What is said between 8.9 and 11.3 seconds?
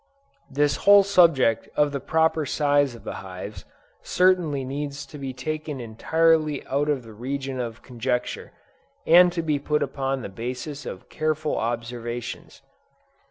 and to be put upon the basis of